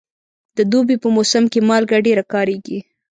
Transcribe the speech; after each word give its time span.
د 0.57 0.59
دوبي 0.71 0.95
په 1.03 1.07
موسم 1.15 1.43
کې 1.51 1.59
مالګه 1.69 1.97
ډېره 2.05 2.23
کارېږي. 2.33 2.79